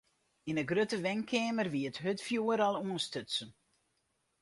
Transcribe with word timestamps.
Yn 0.49 0.57
de 0.59 0.65
grutte 0.69 0.97
wenkeamer 1.05 1.67
wie 1.73 1.87
it 1.89 1.97
hurdfjoer 2.03 2.59
al 2.67 2.79
oanstutsen. 2.85 3.49